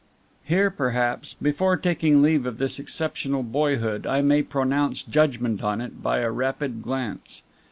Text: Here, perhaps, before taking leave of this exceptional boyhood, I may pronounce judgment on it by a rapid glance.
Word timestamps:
Here, 0.43 0.71
perhaps, 0.71 1.35
before 1.35 1.77
taking 1.77 2.23
leave 2.23 2.47
of 2.47 2.57
this 2.57 2.79
exceptional 2.79 3.43
boyhood, 3.43 4.07
I 4.07 4.21
may 4.21 4.41
pronounce 4.41 5.03
judgment 5.03 5.61
on 5.61 5.79
it 5.79 6.01
by 6.01 6.21
a 6.21 6.31
rapid 6.31 6.81
glance. 6.81 7.43